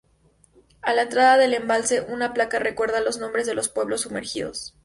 A 0.81 0.95
la 0.95 1.03
entrada 1.03 1.37
del 1.37 1.53
embalse, 1.53 2.01
una 2.01 2.33
placa 2.33 2.57
recuerda 2.57 3.01
los 3.01 3.19
nombres 3.19 3.45
de 3.45 3.53
los 3.53 3.69
pueblos 3.69 4.01
sumergidos. 4.01 4.73